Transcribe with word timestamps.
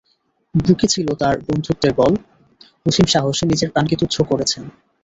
বুকে 0.55 0.87
ছিল 0.87 1.07
তাঁর 1.21 1.35
বন্ধুত্বের 1.47 1.93
বল, 1.95 2.13
অসীম 2.85 3.07
সাহসে 3.07 3.43
নিজের 3.45 3.69
প্রাণকে 3.73 3.95
তুচ্ছ 4.01 4.17
করেছেন। 4.21 4.63